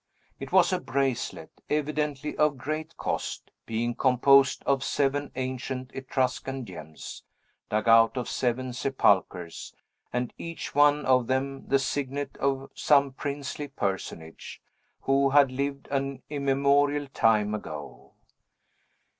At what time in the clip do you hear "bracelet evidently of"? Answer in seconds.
0.79-2.57